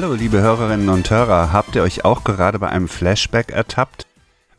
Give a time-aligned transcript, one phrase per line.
[0.00, 4.06] Hallo, liebe Hörerinnen und Hörer, habt ihr euch auch gerade bei einem Flashback ertappt?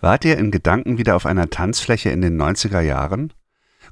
[0.01, 3.31] Wart ihr in Gedanken wieder auf einer Tanzfläche in den 90er Jahren?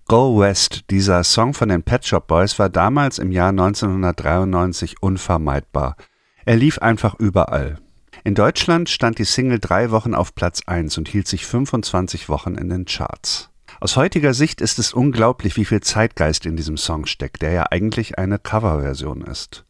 [0.10, 5.96] Go West, dieser Song von den Pet Shop Boys, war damals im Jahr 1993 unvermeidbar.
[6.44, 7.80] Er lief einfach überall.
[8.26, 12.56] In Deutschland stand die Single drei Wochen auf Platz 1 und hielt sich 25 Wochen
[12.56, 13.52] in den Charts.
[13.80, 17.68] Aus heutiger Sicht ist es unglaublich, wie viel Zeitgeist in diesem Song steckt, der ja
[17.72, 19.64] eigentlich eine Coverversion ist.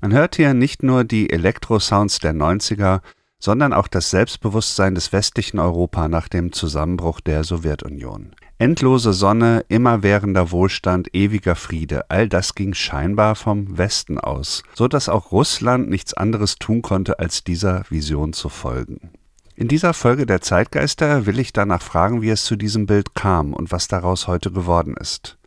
[0.00, 3.00] Man hört hier nicht nur die Elektro-Sounds der 90er,
[3.40, 8.32] sondern auch das Selbstbewusstsein des westlichen Europa nach dem Zusammenbruch der Sowjetunion.
[8.58, 15.08] Endlose Sonne, immerwährender Wohlstand, ewiger Friede, all das ging scheinbar vom Westen aus, so dass
[15.08, 19.10] auch Russland nichts anderes tun konnte, als dieser Vision zu folgen.
[19.56, 23.52] In dieser Folge der Zeitgeister will ich danach fragen, wie es zu diesem Bild kam
[23.52, 25.38] und was daraus heute geworden ist.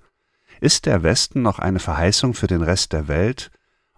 [0.60, 3.52] Ist der Westen noch eine Verheißung für den Rest der Welt?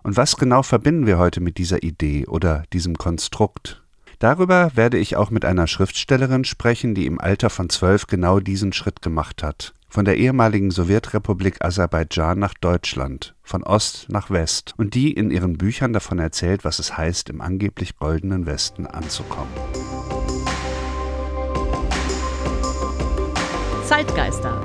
[0.04, 3.82] Und was genau verbinden wir heute mit dieser Idee oder diesem Konstrukt?
[4.20, 8.74] Darüber werde ich auch mit einer Schriftstellerin sprechen, die im Alter von zwölf genau diesen
[8.74, 9.74] Schritt gemacht hat.
[9.90, 15.58] Von der ehemaligen Sowjetrepublik Aserbaidschan nach Deutschland, von Ost nach West und die in ihren
[15.58, 19.52] Büchern davon erzählt, was es heißt, im angeblich goldenen Westen anzukommen.
[23.86, 24.60] Zeitgeister,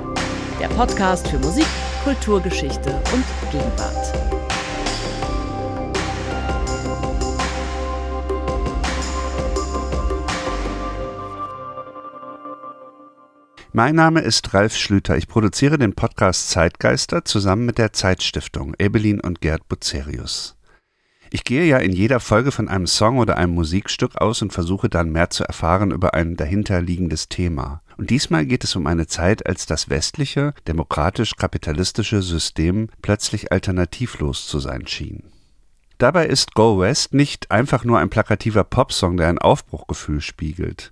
[0.59, 1.67] der Podcast für Musik,
[2.03, 4.28] Kulturgeschichte und Gegenwart.
[13.79, 15.15] Mein Name ist Ralf Schlüter.
[15.15, 20.57] Ich produziere den Podcast Zeitgeister zusammen mit der Zeitstiftung Ebelin und Gerd Bucerius.
[21.31, 24.89] Ich gehe ja in jeder Folge von einem Song oder einem Musikstück aus und versuche
[24.89, 27.81] dann mehr zu erfahren über ein dahinterliegendes Thema.
[27.95, 34.59] Und diesmal geht es um eine Zeit, als das westliche, demokratisch-kapitalistische System plötzlich alternativlos zu
[34.59, 35.23] sein schien.
[35.99, 40.91] Dabei ist Go West nicht einfach nur ein plakativer Popsong, der ein Aufbruchgefühl spiegelt.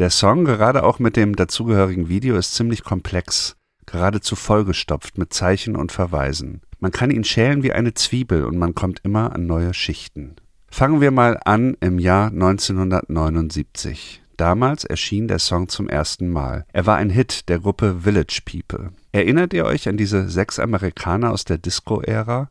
[0.00, 5.76] Der Song, gerade auch mit dem dazugehörigen Video, ist ziemlich komplex, geradezu vollgestopft mit Zeichen
[5.76, 6.62] und Verweisen.
[6.78, 10.36] Man kann ihn schälen wie eine Zwiebel und man kommt immer an neue Schichten.
[10.70, 14.22] Fangen wir mal an im Jahr 1979.
[14.38, 16.64] Damals erschien der Song zum ersten Mal.
[16.72, 18.92] Er war ein Hit der Gruppe Village People.
[19.12, 22.48] Erinnert ihr euch an diese sechs Amerikaner aus der Disco-Ära?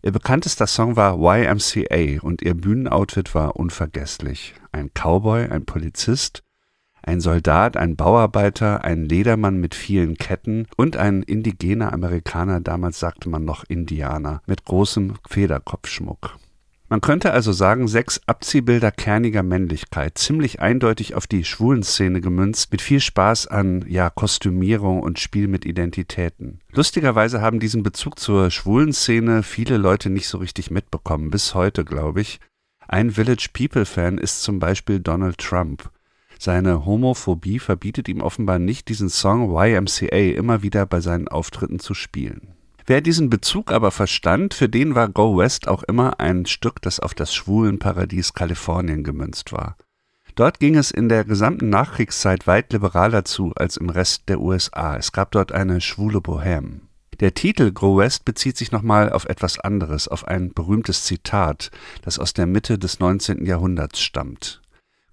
[0.00, 4.54] Ihr bekanntester Song war YMCA und ihr Bühnenoutfit war unvergesslich.
[4.72, 6.44] Ein Cowboy, ein Polizist
[7.02, 13.28] ein Soldat, ein Bauarbeiter, ein Ledermann mit vielen Ketten und ein indigener Amerikaner, damals sagte
[13.28, 16.38] man noch Indianer, mit großem Federkopfschmuck.
[16.90, 22.80] Man könnte also sagen, sechs Abziehbilder kerniger Männlichkeit, ziemlich eindeutig auf die Schwulenszene gemünzt, mit
[22.80, 26.60] viel Spaß an, ja, Kostümierung und Spiel mit Identitäten.
[26.72, 32.22] Lustigerweise haben diesen Bezug zur Schwulenszene viele Leute nicht so richtig mitbekommen, bis heute, glaube
[32.22, 32.40] ich.
[32.86, 35.90] Ein Village People Fan ist zum Beispiel Donald Trump.
[36.38, 41.94] Seine Homophobie verbietet ihm offenbar nicht, diesen Song YMCA immer wieder bei seinen Auftritten zu
[41.94, 42.54] spielen.
[42.86, 47.00] Wer diesen Bezug aber verstand, für den war Go West auch immer ein Stück, das
[47.00, 49.76] auf das Schwulenparadies Kalifornien gemünzt war.
[50.36, 54.96] Dort ging es in der gesamten Nachkriegszeit weit liberaler zu als im Rest der USA.
[54.96, 56.82] Es gab dort eine schwule Bohème.
[57.18, 61.72] Der Titel Go West bezieht sich nochmal auf etwas anderes, auf ein berühmtes Zitat,
[62.02, 63.44] das aus der Mitte des 19.
[63.44, 64.62] Jahrhunderts stammt.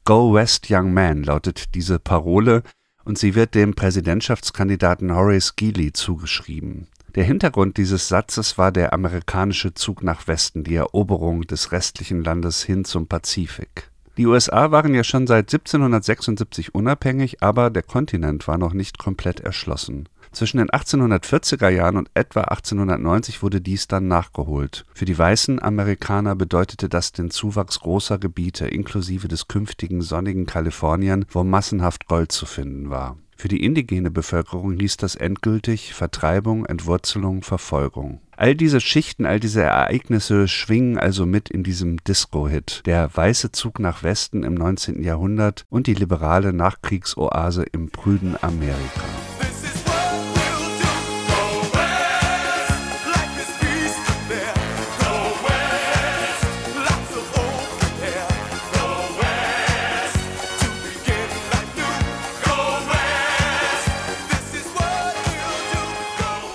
[0.08, 2.62] Go West Young Man lautet diese Parole
[3.06, 6.86] und sie wird dem Präsidentschaftskandidaten Horace Greeley zugeschrieben.
[7.16, 12.62] Der Hintergrund dieses Satzes war der amerikanische Zug nach Westen, die Eroberung des restlichen Landes
[12.62, 13.90] hin zum Pazifik.
[14.18, 19.40] Die USA waren ja schon seit 1776 unabhängig, aber der Kontinent war noch nicht komplett
[19.40, 20.08] erschlossen.
[20.36, 24.84] Zwischen den 1840er Jahren und etwa 1890 wurde dies dann nachgeholt.
[24.94, 31.26] Für die weißen Amerikaner bedeutete das den Zuwachs großer Gebiete inklusive des künftigen sonnigen Kalifornien,
[31.30, 33.18] wo massenhaft Gold zu finden war.
[33.38, 38.20] Für die indigene Bevölkerung hieß das endgültig Vertreibung, Entwurzelung, Verfolgung.
[38.36, 42.82] All diese Schichten, all diese Ereignisse schwingen also mit in diesem Disco-Hit.
[42.86, 45.02] Der weiße Zug nach Westen im 19.
[45.02, 49.04] Jahrhundert und die liberale Nachkriegsoase im prüden Amerika.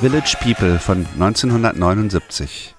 [0.01, 2.75] Village People von 1979.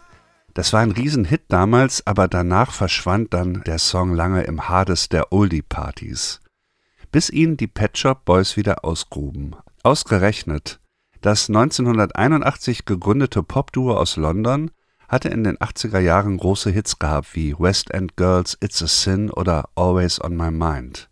[0.56, 5.32] Das war ein Riesenhit damals, aber danach verschwand dann der Song lange im Hades der
[5.32, 6.40] Oldie-Partys.
[7.12, 9.56] Bis ihn die Pet Shop Boys wieder ausgruben.
[9.84, 10.80] Ausgerechnet,
[11.22, 14.72] das 1981 gegründete Popduo aus London
[15.08, 19.30] hatte in den 80er Jahren große Hits gehabt wie West End Girls, It's a Sin
[19.30, 21.11] oder Always on My Mind.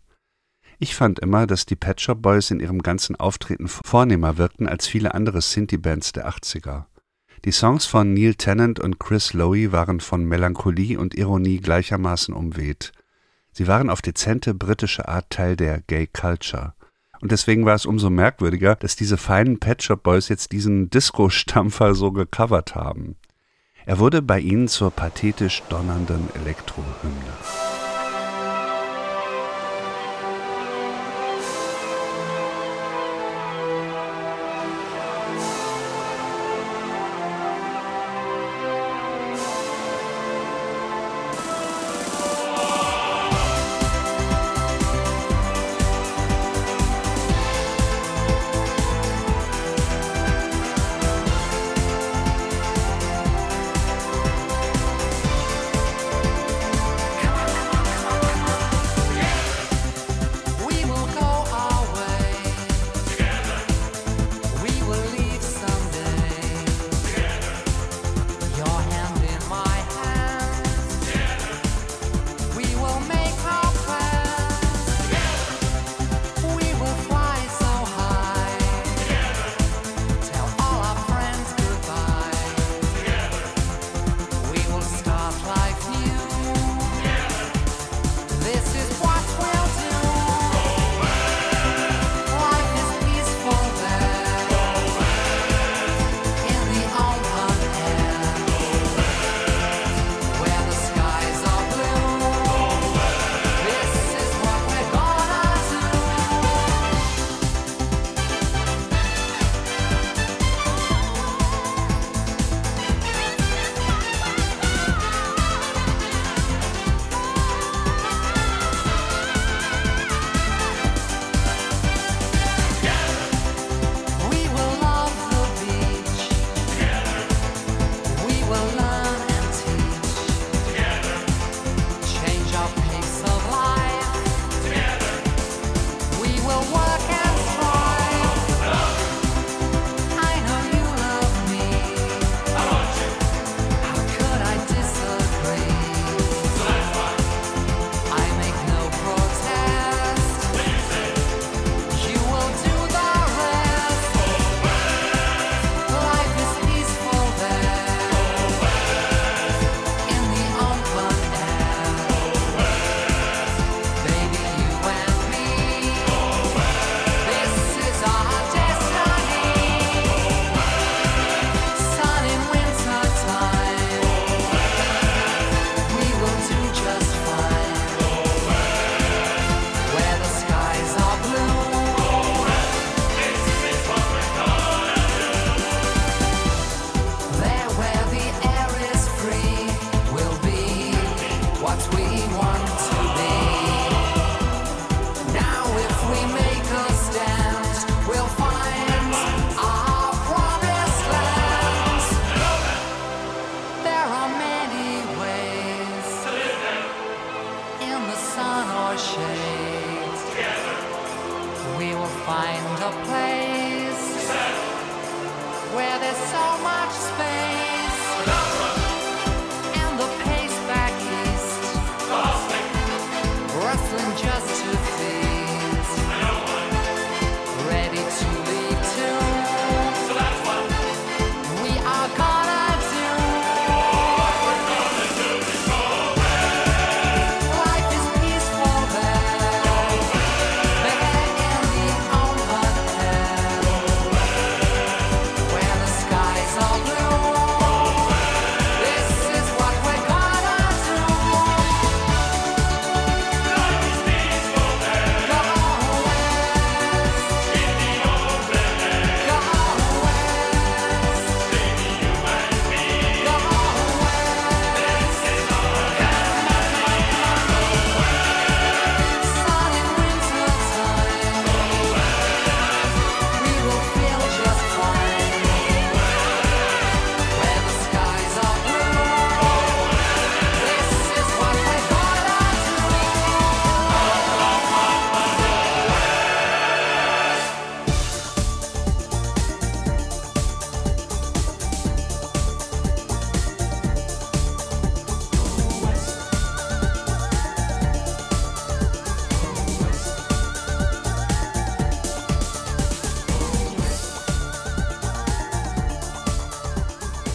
[0.82, 4.86] Ich fand immer, dass die Pet Shop Boys in ihrem ganzen Auftreten vornehmer wirkten als
[4.86, 6.84] viele andere Sinti-Bands der 80er.
[7.44, 12.92] Die Songs von Neil Tennant und Chris Lowe waren von Melancholie und Ironie gleichermaßen umweht.
[13.52, 16.72] Sie waren auf dezente britische Art Teil der Gay Culture.
[17.20, 21.94] Und deswegen war es umso merkwürdiger, dass diese feinen Pet Shop Boys jetzt diesen Disco-Stampfer
[21.94, 23.16] so gecovert haben.
[23.84, 27.69] Er wurde bei ihnen zur pathetisch donnernden Elektrohymne.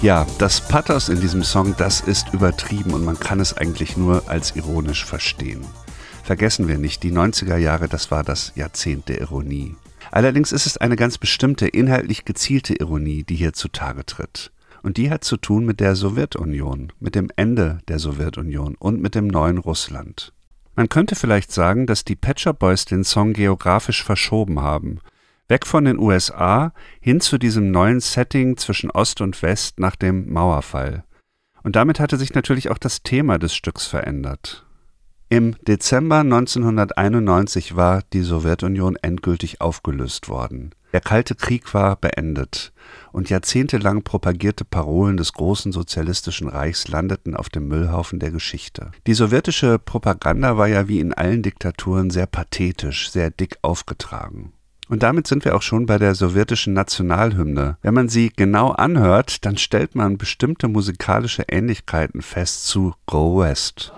[0.06, 4.30] Ja, das Pathos in diesem Song, das ist übertrieben und man kann es eigentlich nur
[4.30, 5.66] als ironisch verstehen.
[6.24, 9.76] Vergessen wir nicht, die 90er Jahre, das war das Jahrzehnt der Ironie.
[10.12, 14.52] Allerdings ist es eine ganz bestimmte, inhaltlich gezielte Ironie, die hier zutage tritt.
[14.84, 19.16] Und die hat zu tun mit der Sowjetunion, mit dem Ende der Sowjetunion und mit
[19.16, 20.34] dem neuen Russland.
[20.76, 25.00] Man könnte vielleicht sagen, dass die Shop Boys den Song geografisch verschoben haben.
[25.48, 30.32] Weg von den USA hin zu diesem neuen Setting zwischen Ost und West nach dem
[30.34, 31.04] Mauerfall.
[31.62, 34.66] Und damit hatte sich natürlich auch das Thema des Stücks verändert.
[35.30, 40.74] Im Dezember 1991 war die Sowjetunion endgültig aufgelöst worden.
[40.94, 42.72] Der Kalte Krieg war beendet
[43.12, 48.92] und jahrzehntelang propagierte Parolen des großen sozialistischen Reichs landeten auf dem Müllhaufen der Geschichte.
[49.06, 54.54] Die sowjetische Propaganda war ja wie in allen Diktaturen sehr pathetisch, sehr dick aufgetragen.
[54.88, 57.78] Und damit sind wir auch schon bei der sowjetischen Nationalhymne.
[57.82, 63.92] Wenn man sie genau anhört, dann stellt man bestimmte musikalische Ähnlichkeiten fest zu Go West.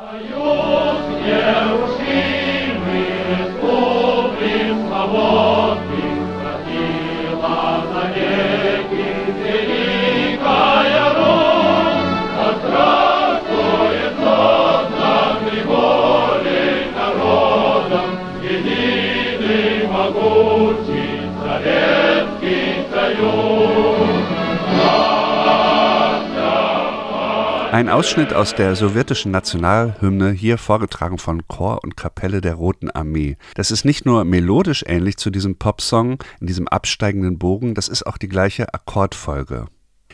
[27.78, 33.38] Ein Ausschnitt aus der sowjetischen Nationalhymne, hier vorgetragen von Chor und Kapelle der Roten Armee.
[33.54, 38.08] Das ist nicht nur melodisch ähnlich zu diesem Popsong, in diesem absteigenden Bogen, das ist
[38.08, 39.68] auch die gleiche Akkordfolge.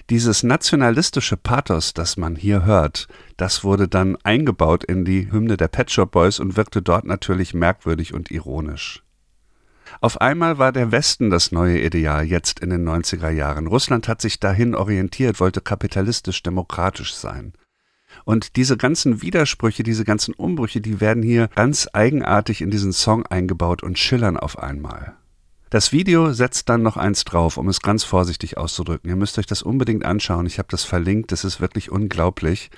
[0.10, 5.70] Dieses nationalistische Pathos, das man hier hört, das wurde dann eingebaut in die Hymne der
[5.70, 9.04] Pet Shop Boys und wirkte dort natürlich merkwürdig und ironisch.
[10.02, 13.68] Auf einmal war der Westen das neue Ideal jetzt in den 90er Jahren.
[13.68, 17.54] Russland hat sich dahin orientiert, wollte kapitalistisch-demokratisch sein.
[18.26, 23.26] Und diese ganzen Widersprüche, diese ganzen Umbrüche, die werden hier ganz eigenartig in diesen Song
[23.26, 25.18] eingebaut und schillern auf einmal.
[25.70, 29.10] Das Video setzt dann noch eins drauf, um es ganz vorsichtig auszudrücken.
[29.10, 30.46] Ihr müsst euch das unbedingt anschauen.
[30.46, 31.32] Ich habe das verlinkt.
[31.32, 32.70] Das ist wirklich unglaublich.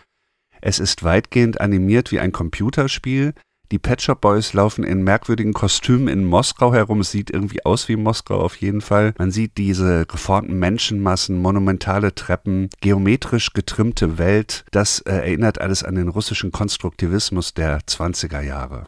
[0.61, 3.33] Es ist weitgehend animiert wie ein Computerspiel.
[3.71, 6.99] Die Pet Shop Boys laufen in merkwürdigen Kostümen in Moskau herum.
[6.99, 9.13] Es sieht irgendwie aus wie Moskau auf jeden Fall.
[9.17, 14.65] Man sieht diese geformten Menschenmassen, monumentale Treppen, geometrisch getrimmte Welt.
[14.71, 18.85] Das äh, erinnert alles an den russischen Konstruktivismus der 20er Jahre.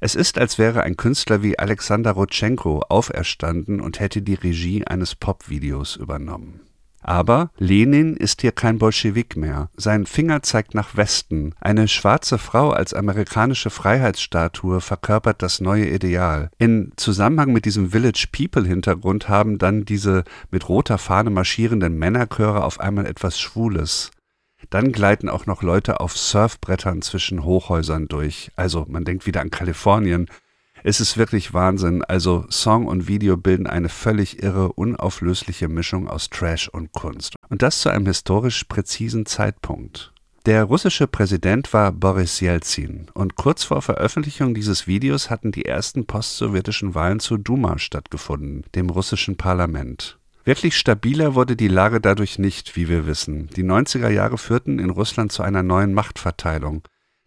[0.00, 5.14] Es ist, als wäre ein Künstler wie Alexander Rotschenko auferstanden und hätte die Regie eines
[5.14, 6.60] Popvideos übernommen.
[7.04, 9.68] Aber Lenin ist hier kein Bolschewik mehr.
[9.76, 11.54] Sein Finger zeigt nach Westen.
[11.60, 16.50] Eine schwarze Frau als amerikanische Freiheitsstatue verkörpert das neue Ideal.
[16.58, 22.64] In Zusammenhang mit diesem Village People Hintergrund haben dann diese mit roter Fahne marschierenden Männerchöre
[22.64, 24.10] auf einmal etwas Schwules.
[24.70, 28.50] Dann gleiten auch noch Leute auf Surfbrettern zwischen Hochhäusern durch.
[28.56, 30.26] Also man denkt wieder an Kalifornien.
[30.86, 32.04] Es ist wirklich Wahnsinn.
[32.04, 37.36] Also Song und Video bilden eine völlig irre, unauflösliche Mischung aus Trash und Kunst.
[37.48, 40.12] Und das zu einem historisch präzisen Zeitpunkt.
[40.44, 46.04] Der russische Präsident war Boris Jelzin und kurz vor Veröffentlichung dieses Videos hatten die ersten
[46.04, 50.18] postsowjetischen Wahlen zur Duma stattgefunden, dem russischen Parlament.
[50.44, 53.48] Wirklich stabiler wurde die Lage dadurch nicht, wie wir wissen.
[53.56, 56.82] Die 90er Jahre führten in Russland zu einer neuen Machtverteilung.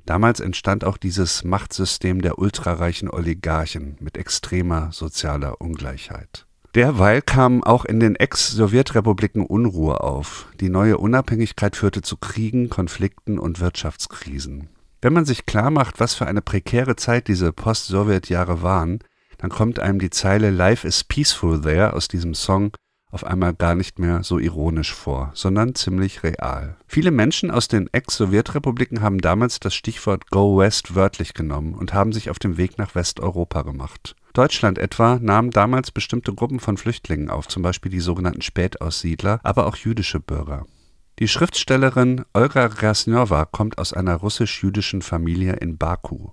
[0.08, 6.46] Damals entstand auch dieses Machtsystem der ultrareichen Oligarchen mit extremer sozialer Ungleichheit.
[6.76, 10.48] Derweil kam auch in den Ex-Sowjetrepubliken Unruhe auf.
[10.62, 14.70] Die neue Unabhängigkeit führte zu Kriegen, Konflikten und Wirtschaftskrisen.
[15.02, 19.00] Wenn man sich klar macht, was für eine prekäre Zeit diese Post-Sowjet-Jahre waren,
[19.38, 22.72] dann kommt einem die Zeile Life is peaceful there aus diesem Song
[23.10, 26.76] auf einmal gar nicht mehr so ironisch vor, sondern ziemlich real.
[26.88, 32.12] Viele Menschen aus den Ex-Sowjetrepubliken haben damals das Stichwort Go West wörtlich genommen und haben
[32.12, 34.16] sich auf dem Weg nach Westeuropa gemacht.
[34.34, 39.66] Deutschland etwa nahm damals bestimmte Gruppen von Flüchtlingen auf, zum Beispiel die sogenannten Spätaussiedler, aber
[39.66, 40.66] auch jüdische Bürger.
[41.20, 46.30] Die Schriftstellerin Olga Grasnjowa kommt aus einer russisch-jüdischen Familie in Baku.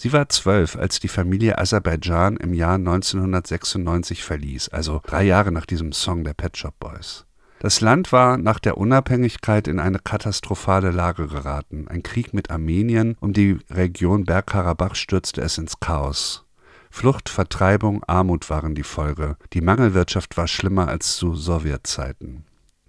[0.00, 5.66] Sie war zwölf, als die Familie Aserbaidschan im Jahr 1996 verließ, also drei Jahre nach
[5.66, 7.26] diesem Song der Pet Shop Boys.
[7.58, 11.88] Das Land war nach der Unabhängigkeit in eine katastrophale Lage geraten.
[11.88, 16.46] Ein Krieg mit Armenien um die Region Bergkarabach stürzte es ins Chaos.
[16.92, 19.36] Flucht, Vertreibung, Armut waren die Folge.
[19.52, 22.44] Die Mangelwirtschaft war schlimmer als zu Sowjetzeiten.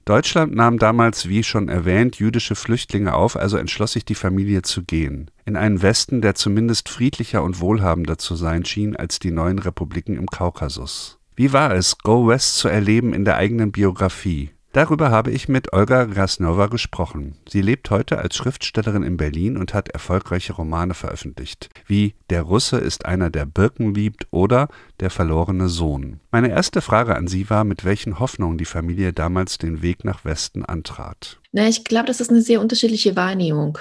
[0.10, 4.82] Deutschland nahm damals, wie schon erwähnt, jüdische Flüchtlinge auf, also entschloss sich die Familie zu
[4.82, 5.30] gehen.
[5.46, 10.18] In einen Westen, der zumindest friedlicher und wohlhabender zu sein schien als die neuen Republiken
[10.18, 11.20] im Kaukasus.
[11.36, 14.50] Wie war es, Go West zu erleben in der eigenen Biografie?
[14.72, 17.36] Darüber habe ich mit Olga Grasnova gesprochen.
[17.50, 22.78] Sie lebt heute als Schriftstellerin in Berlin und hat erfolgreiche Romane veröffentlicht, wie Der Russe
[22.78, 24.68] ist einer, der Birken liebt oder
[25.00, 26.20] Der verlorene Sohn.
[26.30, 30.24] Meine erste Frage an Sie war, mit welchen Hoffnungen die Familie damals den Weg nach
[30.24, 31.40] Westen antrat.
[31.52, 33.80] Na, ich glaube, das ist eine sehr unterschiedliche Wahrnehmung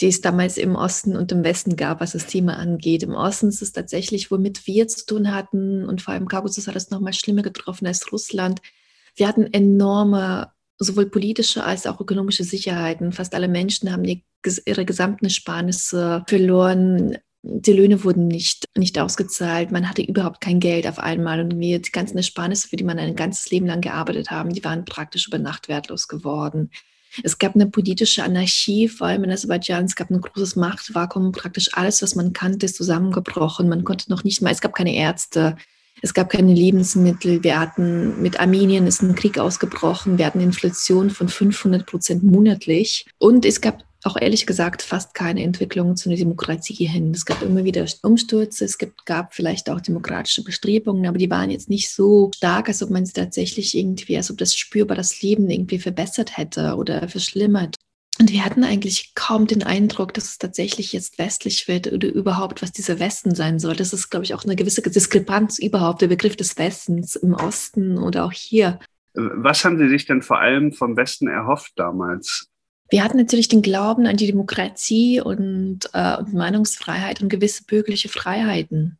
[0.00, 3.02] die es damals im Osten und im Westen gab, was das Thema angeht.
[3.02, 6.76] Im Osten ist es tatsächlich, womit wir zu tun hatten, und vor allem Kaukasus hat
[6.76, 8.62] es nochmal schlimmer getroffen als Russland,
[9.16, 13.12] wir hatten enorme sowohl politische als auch ökonomische Sicherheiten.
[13.12, 17.18] Fast alle Menschen haben ihre gesamten Ersparnisse verloren.
[17.42, 19.72] Die Löhne wurden nicht, nicht ausgezahlt.
[19.72, 21.40] Man hatte überhaupt kein Geld auf einmal.
[21.40, 24.84] Und die ganzen Ersparnisse, für die man ein ganzes Leben lang gearbeitet haben, die waren
[24.84, 26.70] praktisch über Nacht wertlos geworden.
[27.22, 29.84] Es gab eine politische Anarchie, vor allem in Aserbaidschan.
[29.84, 31.32] Es gab ein großes Machtvakuum.
[31.32, 33.68] Praktisch alles, was man kannte, ist zusammengebrochen.
[33.68, 35.56] Man konnte noch nicht mal, es gab keine Ärzte.
[36.02, 37.42] Es gab keine Lebensmittel.
[37.42, 40.18] Wir hatten mit Armenien ist ein Krieg ausgebrochen.
[40.18, 43.06] Wir hatten Inflation von 500 Prozent monatlich.
[43.18, 47.12] Und es gab auch ehrlich gesagt fast keine Entwicklung zu einer Demokratie hin.
[47.14, 51.68] Es gab immer wieder Umstürze, es gab vielleicht auch demokratische Bestrebungen, aber die waren jetzt
[51.68, 55.50] nicht so stark, als ob man sie tatsächlich irgendwie, als ob das spürbar das Leben
[55.50, 57.76] irgendwie verbessert hätte oder verschlimmert.
[58.20, 62.60] Und wir hatten eigentlich kaum den Eindruck, dass es tatsächlich jetzt westlich wird oder überhaupt,
[62.60, 63.74] was dieser Westen sein soll.
[63.74, 67.96] Das ist, glaube ich, auch eine gewisse Diskrepanz überhaupt, der Begriff des Westens im Osten
[67.96, 68.78] oder auch hier.
[69.14, 72.50] Was haben Sie sich denn vor allem vom Westen erhofft damals?
[72.90, 78.10] Wir hatten natürlich den Glauben an die Demokratie und, äh, und Meinungsfreiheit und gewisse bürgerliche
[78.10, 78.98] Freiheiten,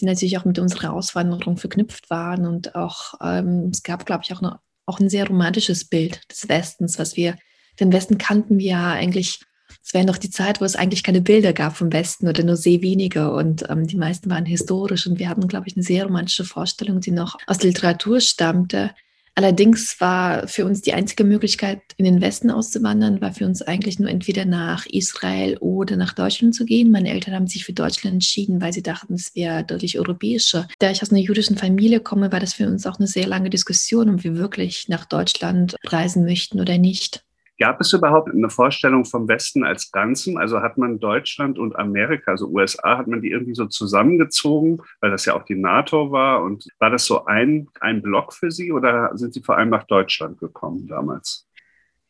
[0.00, 2.46] die natürlich auch mit unserer Auswanderung verknüpft waren.
[2.46, 6.48] Und auch ähm, es gab, glaube ich, auch, eine, auch ein sehr romantisches Bild des
[6.48, 7.36] Westens, was wir
[7.80, 9.40] den Westen kannten wir ja eigentlich,
[9.82, 12.56] es wäre noch die Zeit, wo es eigentlich keine Bilder gab vom Westen oder nur
[12.56, 16.04] sehr wenige und ähm, die meisten waren historisch und wir hatten, glaube ich, eine sehr
[16.04, 18.92] romantische Vorstellung, die noch aus der Literatur stammte.
[19.38, 23.98] Allerdings war für uns die einzige Möglichkeit, in den Westen auszuwandern, war für uns eigentlich
[23.98, 26.90] nur entweder nach Israel oder nach Deutschland zu gehen.
[26.90, 30.66] Meine Eltern haben sich für Deutschland entschieden, weil sie dachten, es wäre deutlich europäischer.
[30.78, 33.50] Da ich aus einer jüdischen Familie komme, war das für uns auch eine sehr lange
[33.50, 37.25] Diskussion, ob wir wirklich nach Deutschland reisen möchten oder nicht.
[37.58, 40.36] Gab es überhaupt eine Vorstellung vom Westen als Ganzen?
[40.36, 45.10] Also hat man Deutschland und Amerika, also USA, hat man die irgendwie so zusammengezogen, weil
[45.10, 46.42] das ja auch die NATO war?
[46.42, 49.84] Und war das so ein, ein Block für Sie oder sind Sie vor allem nach
[49.84, 51.46] Deutschland gekommen damals?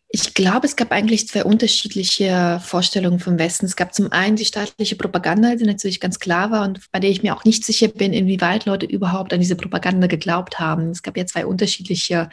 [0.09, 3.66] Ich glaube, es gab eigentlich zwei unterschiedliche Vorstellungen vom Westen.
[3.66, 7.11] Es gab zum einen die staatliche Propaganda, die natürlich ganz klar war und bei der
[7.11, 10.90] ich mir auch nicht sicher bin, inwieweit Leute überhaupt an diese Propaganda geglaubt haben.
[10.90, 12.30] Es gab ja zwei unterschiedliche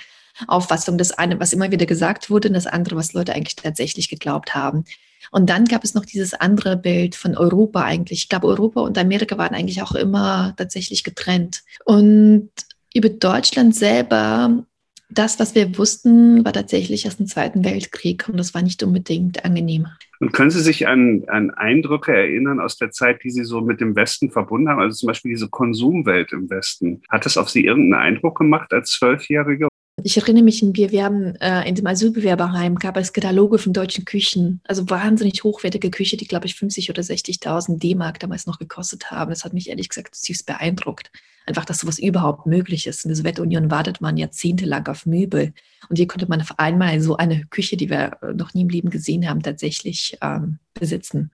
[0.48, 0.98] Auffassung.
[0.98, 4.56] Das eine, was immer wieder gesagt wurde, und das andere, was Leute eigentlich tatsächlich geglaubt
[4.56, 4.86] haben.
[5.32, 8.24] Und dann gab es noch dieses andere Bild von Europa eigentlich.
[8.24, 11.64] Ich glaube, Europa und Amerika waren eigentlich auch immer tatsächlich getrennt.
[11.86, 12.50] Und
[12.94, 14.66] über Deutschland selber,
[15.10, 19.46] das, was wir wussten, war tatsächlich aus dem Zweiten Weltkrieg und das war nicht unbedingt
[19.46, 19.88] angenehm.
[20.20, 23.82] Und können Sie sich an, an Eindrücke erinnern aus der Zeit, die Sie so mit
[23.82, 24.80] dem Westen verbunden haben?
[24.80, 27.02] Also zum Beispiel diese Konsumwelt im Westen.
[27.10, 29.68] Hat das auf Sie irgendeinen Eindruck gemacht als Zwölfjährige?
[30.02, 34.60] Ich erinnere mich, wir, haben äh, in dem Asylbewerberheim gab es Kataloge von deutschen Küchen,
[34.64, 39.30] also wahnsinnig hochwertige Küche, die glaube ich 50 oder 60.000 D-Mark damals noch gekostet haben.
[39.30, 41.12] Das hat mich ehrlich gesagt zutiefst beeindruckt.
[41.46, 43.06] Einfach, dass sowas überhaupt möglich ist.
[43.06, 45.54] In der Sowjetunion wartet man jahrzehntelang auf Möbel
[45.90, 48.90] und hier konnte man auf einmal so eine Küche, die wir noch nie im Leben
[48.90, 51.32] gesehen haben, tatsächlich ähm, besitzen.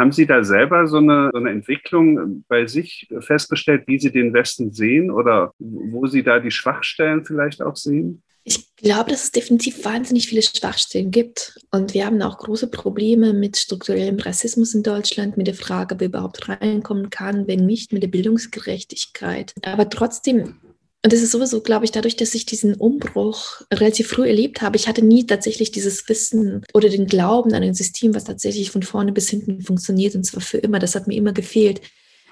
[0.00, 4.32] Haben Sie da selber so eine, so eine Entwicklung bei sich festgestellt, wie Sie den
[4.32, 8.22] Westen sehen oder wo Sie da die Schwachstellen vielleicht auch sehen?
[8.44, 11.58] Ich glaube, dass es definitiv wahnsinnig viele Schwachstellen gibt.
[11.70, 16.08] Und wir haben auch große Probleme mit strukturellem Rassismus in Deutschland, mit der Frage, wer
[16.08, 19.52] überhaupt reinkommen kann, wenn nicht, mit der Bildungsgerechtigkeit.
[19.60, 20.54] Aber trotzdem
[21.02, 24.76] und das ist sowieso, glaube ich, dadurch, dass ich diesen Umbruch relativ früh erlebt habe.
[24.76, 28.82] Ich hatte nie tatsächlich dieses Wissen oder den Glauben an ein System, was tatsächlich von
[28.82, 30.78] vorne bis hinten funktioniert und zwar für immer.
[30.78, 31.80] Das hat mir immer gefehlt.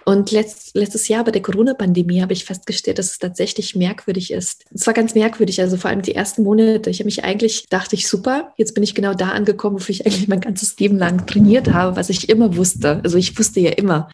[0.04, 4.64] Und letzt, letztes Jahr bei der Corona-Pandemie habe ich festgestellt, dass es tatsächlich merkwürdig ist.
[4.72, 6.88] Es war ganz merkwürdig, also vor allem die ersten Monate.
[6.88, 10.07] Ich habe mich eigentlich, dachte ich, super, jetzt bin ich genau da angekommen, wofür ich
[10.07, 13.00] eigentlich mein ganzes Leben lang trainiert habe, was ich immer wusste.
[13.02, 14.09] Also ich wusste ja immer,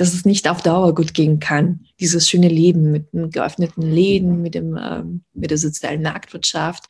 [0.00, 1.80] dass es nicht auf Dauer gut gehen kann.
[2.00, 6.86] Dieses schöne Leben mit den geöffneten Läden, mit, dem, ähm, mit der sozialen Marktwirtschaft.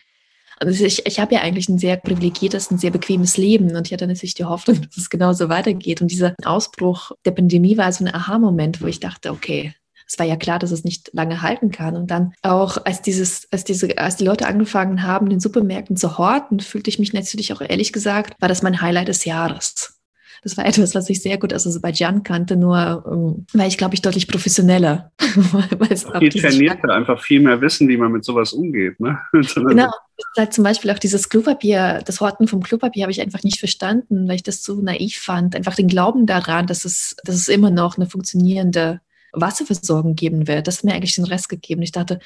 [0.59, 3.93] Also ich, ich habe ja eigentlich ein sehr privilegiertes, ein sehr bequemes Leben und ich
[3.93, 6.01] hatte natürlich die Hoffnung, dass es genauso weitergeht.
[6.01, 9.75] Und dieser Ausbruch der Pandemie war so ein Aha-Moment, wo ich dachte, okay,
[10.07, 11.97] es war ja klar, dass es nicht lange halten kann.
[11.97, 16.17] Und dann auch, als dieses, als diese, als die Leute angefangen haben, den Supermärkten zu
[16.17, 20.00] horten, fühlte ich mich natürlich auch ehrlich gesagt, war das mein Highlight des Jahres
[20.43, 23.95] Das war etwas, was ich sehr gut aus Aserbaidschan kannte, nur ähm, war ich, glaube
[23.95, 25.13] ich, deutlich professioneller.
[26.19, 28.99] viel trainierter, einfach viel mehr wissen, wie man mit sowas umgeht.
[29.01, 29.19] Ne?
[29.33, 29.91] genau.
[30.37, 34.29] Halt zum Beispiel auch dieses Klopapier, das Horten vom Klopapier habe ich einfach nicht verstanden,
[34.29, 35.57] weil ich das so naiv fand.
[35.57, 39.01] Einfach den Glauben daran, dass es, dass es immer noch eine funktionierende
[39.33, 40.67] Wasserversorgung geben wird.
[40.67, 41.83] Das hat mir eigentlich den Rest gegeben.
[41.83, 42.21] Ich dachte,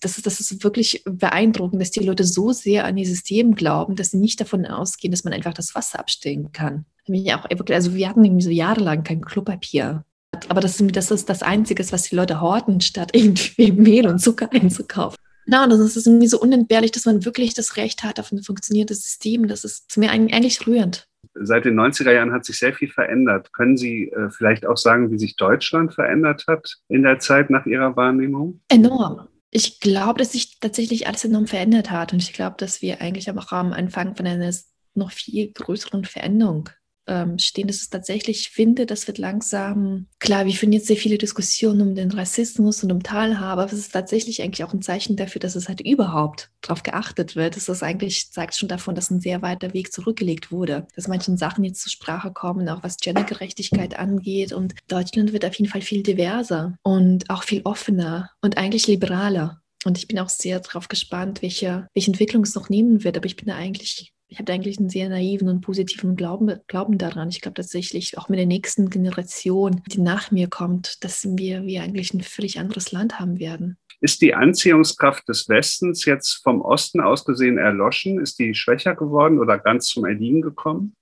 [0.00, 3.96] das ist, das ist wirklich beeindruckend, dass die Leute so sehr an ihr System glauben,
[3.96, 6.84] dass sie nicht davon ausgehen, dass man einfach das Wasser abstellen kann.
[7.08, 10.04] Also wir hatten irgendwie so jahrelang kein Klopapier.
[10.48, 14.48] Aber das, das ist das Einzige, was die Leute horten, statt irgendwie Mehl und Zucker
[14.52, 15.16] einzukaufen.
[15.46, 19.02] Genau, das ist irgendwie so unentbehrlich, dass man wirklich das Recht hat auf ein funktionierendes
[19.02, 19.48] System.
[19.48, 21.08] Das ist mir eigentlich rührend.
[21.34, 23.52] Seit den 90er Jahren hat sich sehr viel verändert.
[23.52, 27.66] Können Sie äh, vielleicht auch sagen, wie sich Deutschland verändert hat in der Zeit nach
[27.66, 28.60] Ihrer Wahrnehmung?
[28.68, 29.28] Enorm.
[29.50, 32.12] Ich glaube, dass sich tatsächlich alles enorm verändert hat.
[32.12, 34.54] Und ich glaube, dass wir eigentlich auch am Anfang von einer
[34.94, 36.70] noch viel größeren Veränderung
[37.10, 40.96] ähm, stehen, dass es tatsächlich, ich finde, das wird langsam, klar, wir führen jetzt sehr
[40.96, 44.80] viele Diskussionen um den Rassismus und um Teilhabe, aber es ist tatsächlich eigentlich auch ein
[44.80, 47.56] Zeichen dafür, dass es halt überhaupt darauf geachtet wird.
[47.56, 51.36] Das ist eigentlich, zeigt schon davon, dass ein sehr weiter Weg zurückgelegt wurde, dass manchen
[51.36, 55.82] Sachen jetzt zur Sprache kommen, auch was Gendergerechtigkeit angeht und Deutschland wird auf jeden Fall
[55.82, 59.60] viel diverser und auch viel offener und eigentlich liberaler.
[59.84, 63.16] Und ich bin auch sehr darauf gespannt, welche, welche Entwicklung es noch nehmen wird.
[63.16, 66.98] Aber ich bin da eigentlich ich habe eigentlich einen sehr naiven und positiven Glauben, Glauben
[66.98, 67.30] daran.
[67.30, 71.82] Ich glaube tatsächlich auch mit der nächsten Generation, die nach mir kommt, dass wir, wir
[71.82, 73.76] eigentlich ein völlig anderes Land haben werden.
[74.00, 78.20] Ist die Anziehungskraft des Westens jetzt vom Osten aus gesehen erloschen?
[78.20, 80.94] Ist die schwächer geworden oder ganz zum Erliegen gekommen?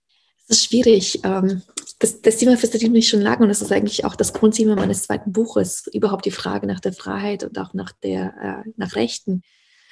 [0.49, 1.21] Das ist schwierig.
[1.23, 1.63] Ähm,
[1.99, 5.03] das, das Thema fasziniert mich schon lange und das ist eigentlich auch das Grundthema meines
[5.03, 9.43] zweiten Buches, überhaupt die Frage nach der Freiheit und auch nach, der, äh, nach Rechten.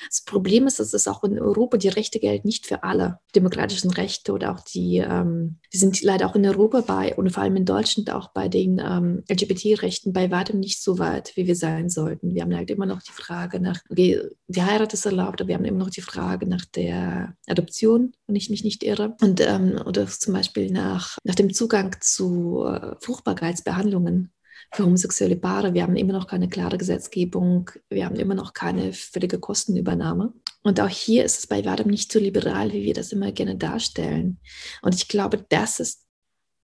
[0.09, 3.91] Das Problem ist, dass es auch in Europa die Rechte gelten nicht für alle demokratischen
[3.91, 7.57] Rechte oder auch die, ähm, die sind leider auch in Europa bei und vor allem
[7.57, 11.91] in Deutschland auch bei den ähm, LGBT-Rechten bei weitem nicht so weit, wie wir sein
[11.91, 12.35] sollten.
[12.35, 15.55] Wir haben halt immer noch die Frage nach, okay, die Heirat ist erlaubt, aber wir
[15.57, 19.17] haben immer noch die Frage nach der Adoption, wenn ich mich nicht irre.
[19.21, 24.31] Und ähm, oder zum Beispiel nach, nach dem Zugang zu äh, Fruchtbarkeitsbehandlungen
[24.73, 25.75] für homosexuelle Paare.
[25.75, 27.71] Wir haben immer noch keine klare Gesetzgebung.
[27.89, 30.33] Wir haben immer noch keine völlige Kostenübernahme.
[30.63, 33.57] Und auch hier ist es bei weitem nicht so liberal, wie wir das immer gerne
[33.57, 34.39] darstellen.
[34.83, 36.07] Und ich glaube, das ist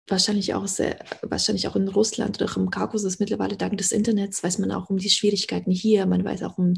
[0.08, 4.60] wahrscheinlich auch sehr, wahrscheinlich auch in Russland oder im Kaukasus mittlerweile dank des Internets weiß
[4.60, 6.73] man auch um die Schwierigkeiten hier, man weiß auch um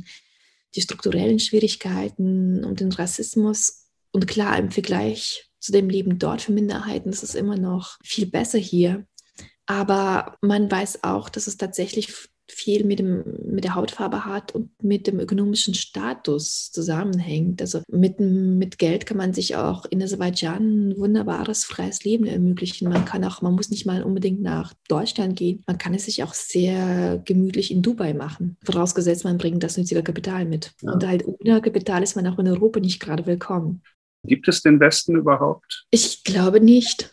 [0.76, 3.90] die strukturellen Schwierigkeiten, um den Rassismus.
[4.12, 8.26] Und klar, im Vergleich zu dem Leben dort für Minderheiten ist es immer noch viel
[8.26, 9.06] besser hier.
[9.66, 14.72] Aber man weiß auch, dass es tatsächlich viel mit, dem, mit der Hautfarbe hat und
[14.84, 17.62] mit dem ökonomischen Status zusammenhängt.
[17.62, 22.90] Also mit, mit Geld kann man sich auch in Aserbaidschan ein wunderbares, freies Leben ermöglichen.
[22.90, 25.64] Man kann auch, man muss nicht mal unbedingt nach Deutschland gehen.
[25.68, 28.58] Man kann es sich auch sehr gemütlich in Dubai machen.
[28.66, 30.74] Vorausgesetzt, man bringt das nötige Kapital mit.
[30.82, 30.92] Ja.
[30.92, 33.82] Und halt ohne Kapital ist man auch in Europa nicht gerade willkommen.
[34.26, 35.86] Gibt es den Westen überhaupt?
[35.92, 37.13] Ich glaube nicht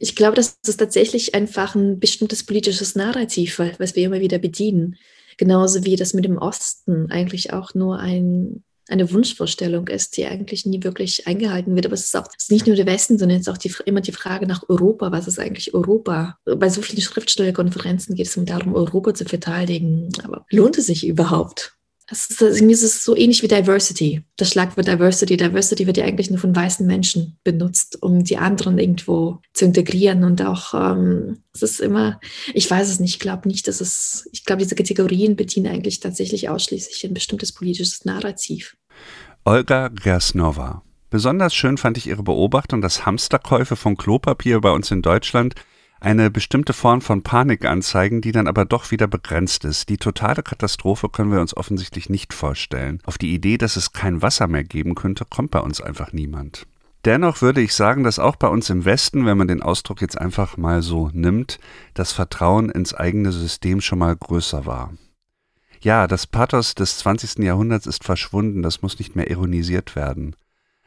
[0.00, 4.96] ich glaube, das ist tatsächlich einfach ein bestimmtes politisches Narrativ, was wir immer wieder bedienen.
[5.36, 10.64] Genauso wie das mit dem Osten eigentlich auch nur ein, eine Wunschvorstellung ist, die eigentlich
[10.64, 11.84] nie wirklich eingehalten wird.
[11.84, 13.72] Aber es ist auch es ist nicht nur der Westen, sondern es ist auch die,
[13.84, 15.12] immer die Frage nach Europa.
[15.12, 16.38] Was ist eigentlich Europa?
[16.46, 20.08] Bei so vielen Schriftstellerkonferenzen geht es darum, Europa zu verteidigen.
[20.24, 21.74] Aber lohnt es sich überhaupt?
[22.12, 24.24] Es ist, irgendwie ist so ähnlich wie Diversity.
[24.36, 25.36] Das Schlagwort Diversity.
[25.36, 30.24] Diversity wird ja eigentlich nur von weißen Menschen benutzt, um die anderen irgendwo zu integrieren.
[30.24, 32.20] Und auch, ähm, es ist immer,
[32.52, 36.00] ich weiß es nicht, ich glaube nicht, dass es, ich glaube, diese Kategorien bedienen eigentlich
[36.00, 38.76] tatsächlich ausschließlich ein bestimmtes politisches Narrativ.
[39.44, 40.82] Olga Gersnova.
[41.10, 45.54] Besonders schön fand ich ihre Beobachtung, dass Hamsterkäufe von Klopapier bei uns in Deutschland
[46.00, 49.88] eine bestimmte Form von Panik anzeigen, die dann aber doch wieder begrenzt ist.
[49.90, 53.00] Die totale Katastrophe können wir uns offensichtlich nicht vorstellen.
[53.04, 56.66] Auf die Idee, dass es kein Wasser mehr geben könnte, kommt bei uns einfach niemand.
[57.04, 60.18] Dennoch würde ich sagen, dass auch bei uns im Westen, wenn man den Ausdruck jetzt
[60.18, 61.58] einfach mal so nimmt,
[61.94, 64.92] das Vertrauen ins eigene System schon mal größer war.
[65.80, 67.42] Ja, das Pathos des 20.
[67.42, 70.36] Jahrhunderts ist verschwunden, das muss nicht mehr ironisiert werden.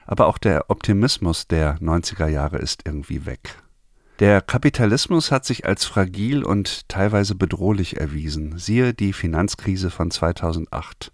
[0.06, 3.63] Aber auch der Optimismus der 90er Jahre ist irgendwie weg.
[4.24, 11.12] Der Kapitalismus hat sich als fragil und teilweise bedrohlich erwiesen, siehe die Finanzkrise von 2008.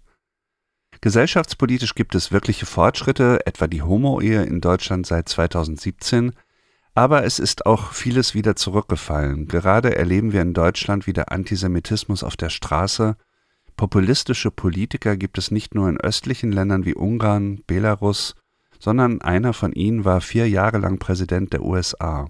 [1.00, 6.34] Gesellschaftspolitisch gibt es wirkliche Fortschritte, etwa die Homo-Ehe in Deutschland seit 2017,
[6.94, 9.48] aber es ist auch vieles wieder zurückgefallen.
[9.48, 13.16] Gerade erleben wir in Deutschland wieder Antisemitismus auf der Straße.
[13.76, 18.36] Populistische Politiker gibt es nicht nur in östlichen Ländern wie Ungarn, Belarus,
[18.78, 22.28] sondern einer von ihnen war vier Jahre lang Präsident der USA.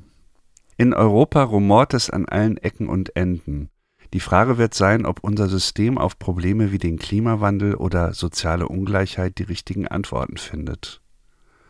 [0.80, 3.68] In Europa rumort es an allen Ecken und Enden.
[4.14, 9.36] Die Frage wird sein, ob unser System auf Probleme wie den Klimawandel oder soziale Ungleichheit
[9.36, 11.02] die richtigen Antworten findet.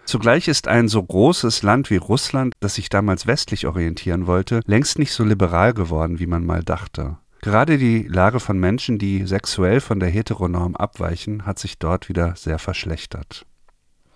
[0.04, 5.00] Zugleich ist ein so großes Land wie Russland, das sich damals westlich orientieren wollte, längst
[5.00, 7.18] nicht so liberal geworden, wie man mal dachte.
[7.40, 12.36] Gerade die Lage von Menschen, die sexuell von der Heteronorm abweichen, hat sich dort wieder
[12.36, 13.44] sehr verschlechtert.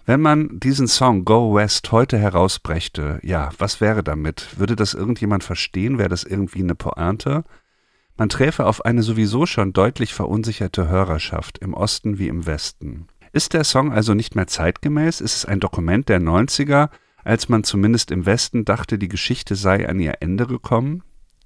[0.07, 4.59] Wenn man diesen Song Go West heute herausbrächte, ja, was wäre damit?
[4.59, 5.97] Würde das irgendjemand verstehen?
[5.97, 7.43] Wäre das irgendwie eine Pointe?
[8.19, 13.07] Man träfe auf eine sowieso schon deutlich verunsicherte Hörerschaft im Osten wie im Westen.
[13.33, 15.23] Ist der Song also nicht mehr zeitgemäß?
[15.23, 16.91] Ist es ein Dokument der 90er,
[17.25, 21.03] als man zumindest im Westen dachte, die Geschichte sei an ihr Ende gekommen?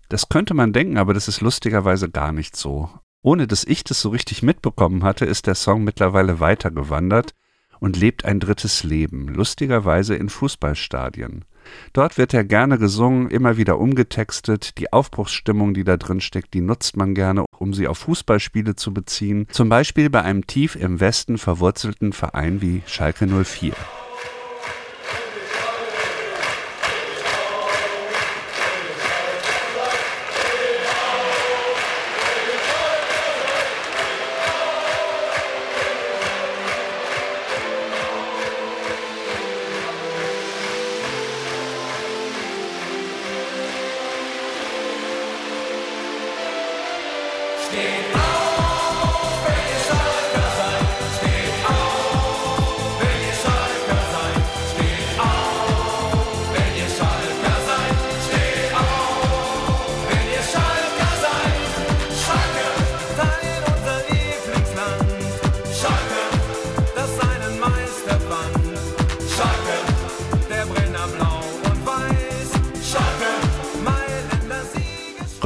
[0.08, 2.90] Das könnte man denken, aber das ist lustigerweise gar nicht so.
[3.22, 7.34] Ohne dass ich das so richtig mitbekommen hatte, ist der Song mittlerweile weitergewandert
[7.80, 11.44] und lebt ein drittes Leben, lustigerweise in Fußballstadien.
[11.92, 14.78] Dort wird er gerne gesungen, immer wieder umgetextet.
[14.78, 18.94] Die Aufbruchsstimmung, die da drin steckt, die nutzt man gerne, um sie auf Fußballspiele zu
[18.94, 19.46] beziehen.
[19.50, 23.74] Zum Beispiel bei einem tief im Westen verwurzelten Verein wie Schalke 04.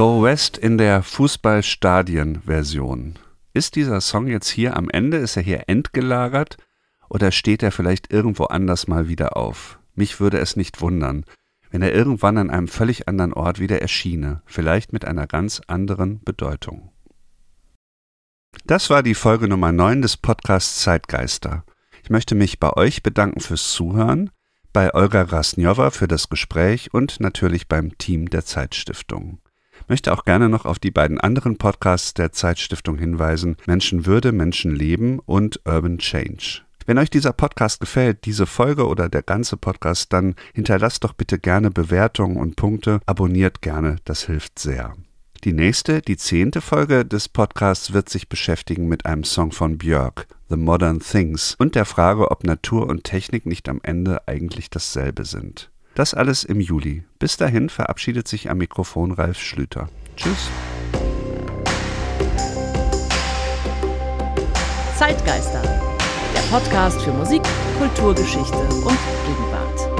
[0.03, 3.17] Go West in der Fußballstadien-Version.
[3.53, 5.15] Ist dieser Song jetzt hier am Ende?
[5.15, 6.57] Ist er hier endgelagert?
[7.07, 9.79] Oder steht er vielleicht irgendwo anders mal wieder auf?
[9.95, 11.23] Mich würde es nicht wundern,
[11.71, 16.21] wenn er irgendwann an einem völlig anderen Ort wieder erschiene, vielleicht mit einer ganz anderen
[16.21, 16.91] Bedeutung.
[18.65, 21.63] Das war die Folge Nummer 9 des Podcasts Zeitgeister.
[22.03, 24.31] Ich möchte mich bei euch bedanken fürs Zuhören,
[24.73, 29.39] bei Olga Rasnjova für das Gespräch und natürlich beim Team der Zeitstiftung
[29.87, 35.59] möchte auch gerne noch auf die beiden anderen Podcasts der Zeitstiftung hinweisen, Menschenwürde, Menschenleben und
[35.65, 36.61] Urban Change.
[36.85, 41.39] Wenn euch dieser Podcast gefällt, diese Folge oder der ganze Podcast, dann hinterlasst doch bitte
[41.39, 44.93] gerne Bewertungen und Punkte, abonniert gerne, das hilft sehr.
[45.45, 50.27] Die nächste, die zehnte Folge des Podcasts wird sich beschäftigen mit einem Song von Björk,
[50.49, 55.25] The Modern Things, und der Frage, ob Natur und Technik nicht am Ende eigentlich dasselbe
[55.25, 55.69] sind.
[55.95, 57.03] Das alles im Juli.
[57.19, 59.89] Bis dahin verabschiedet sich am Mikrofon Ralf Schlüter.
[60.17, 60.49] Tschüss.
[64.97, 65.61] Zeitgeister,
[66.33, 67.41] der Podcast für Musik,
[67.77, 69.92] Kulturgeschichte und Gegenwart.